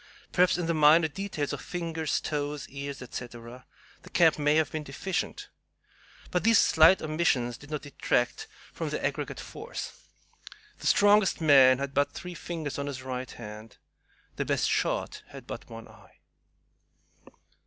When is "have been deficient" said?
4.55-5.47